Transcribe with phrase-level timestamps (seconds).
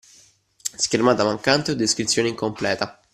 [0.79, 2.99] Schermata mancante o descrizione incompleta.